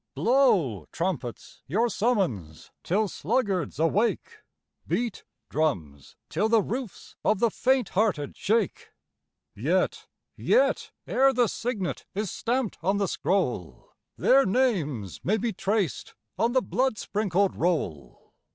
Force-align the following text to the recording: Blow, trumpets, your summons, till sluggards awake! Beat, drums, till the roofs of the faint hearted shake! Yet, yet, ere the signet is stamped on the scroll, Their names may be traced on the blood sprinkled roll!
Blow, 0.15 0.87
trumpets, 0.91 1.61
your 1.67 1.87
summons, 1.87 2.71
till 2.81 3.07
sluggards 3.07 3.77
awake! 3.77 4.37
Beat, 4.87 5.23
drums, 5.47 6.15
till 6.27 6.49
the 6.49 6.59
roofs 6.63 7.15
of 7.23 7.37
the 7.37 7.51
faint 7.51 7.89
hearted 7.89 8.35
shake! 8.35 8.93
Yet, 9.53 10.07
yet, 10.35 10.89
ere 11.05 11.31
the 11.33 11.47
signet 11.47 12.07
is 12.15 12.31
stamped 12.31 12.79
on 12.81 12.97
the 12.97 13.07
scroll, 13.07 13.93
Their 14.17 14.43
names 14.43 15.19
may 15.23 15.37
be 15.37 15.53
traced 15.53 16.15
on 16.35 16.53
the 16.53 16.63
blood 16.63 16.97
sprinkled 16.97 17.55
roll! 17.55 18.33